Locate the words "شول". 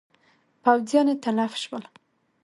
1.63-1.83